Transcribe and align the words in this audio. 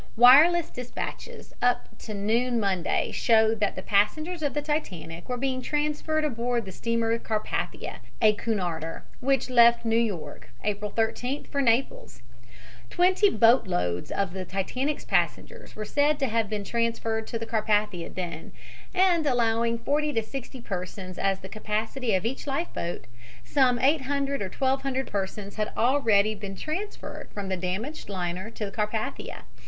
Wireless 0.15 0.71
despatches 0.71 1.53
up 1.61 1.87
to 1.99 2.15
noon 2.15 2.59
Monday 2.59 3.11
showed 3.11 3.59
that 3.59 3.75
the 3.75 3.83
passengers 3.83 4.41
of 4.41 4.55
the 4.55 4.61
Titanic 4.63 5.29
were 5.29 5.37
being 5.37 5.61
transferred 5.61 6.25
aboard 6.25 6.65
the 6.65 6.71
steamer 6.71 7.15
Carpathia, 7.19 7.97
a 8.19 8.33
Cunarder, 8.33 9.03
which 9.19 9.51
left 9.51 9.85
New 9.85 9.95
York, 9.99 10.49
April 10.63 10.89
13th, 10.89 11.45
for 11.45 11.61
Naples. 11.61 12.23
Twenty 12.89 13.29
boat 13.29 13.67
loads 13.67 14.11
of 14.11 14.33
the 14.33 14.43
Titanic's 14.43 15.05
passengers 15.05 15.75
were 15.75 15.85
said 15.85 16.17
to 16.17 16.29
have 16.29 16.49
been 16.49 16.63
transferred 16.63 17.27
to 17.27 17.37
the 17.37 17.45
Carpathia 17.45 18.09
then, 18.09 18.53
and 18.95 19.27
allowing 19.27 19.77
forty 19.77 20.11
to 20.13 20.23
sixty 20.23 20.61
persons 20.61 21.19
as 21.19 21.41
the 21.41 21.47
capacity 21.47 22.15
of 22.15 22.25
each 22.25 22.47
life 22.47 22.73
boat, 22.73 23.05
some 23.43 23.77
800 23.77 24.41
or 24.41 24.45
1200 24.45 25.05
persons 25.05 25.57
had 25.57 25.71
already 25.77 26.33
been 26.33 26.55
transferred 26.55 27.27
from 27.31 27.49
the 27.49 27.55
damaged 27.55 28.09
liner 28.09 28.49
to 28.49 28.65
the 28.65 28.71
Carpathia. 28.71 29.43